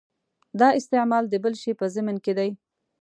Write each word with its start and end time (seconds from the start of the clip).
دا 0.59 0.69
استعمال 0.79 1.23
د 1.29 1.35
بل 1.43 1.53
شي 1.61 1.71
په 1.79 1.85
ضمن 1.95 2.15
کې 2.25 2.33
دی. 2.37 2.49